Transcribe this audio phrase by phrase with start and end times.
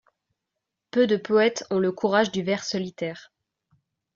[0.89, 3.31] Peu de poètes ont le courage du vers solitaire!